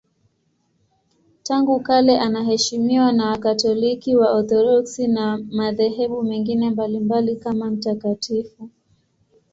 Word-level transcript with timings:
Tangu 1.43 1.79
kale 1.79 2.19
anaheshimiwa 2.19 3.11
na 3.11 3.29
Wakatoliki, 3.31 4.15
Waorthodoksi 4.15 5.07
na 5.07 5.37
madhehebu 5.51 6.23
mengine 6.23 6.69
mbalimbali 6.69 7.35
kama 7.35 7.71
mtakatifu. 7.71 8.69